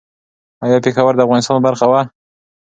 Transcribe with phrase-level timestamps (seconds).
[0.63, 2.01] ایا پېښور د افغانستان برخه وه؟